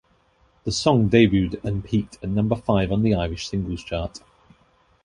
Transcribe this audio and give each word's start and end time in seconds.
The 0.63 0.71
song 0.71 1.11
debuted 1.11 1.63
and 1.63 1.85
peaked 1.85 2.17
at 2.23 2.29
number 2.29 2.55
five 2.55 2.91
on 2.91 3.03
the 3.03 3.13
Irish 3.13 3.47
Singles 3.49 3.83
Chart. 3.83 4.19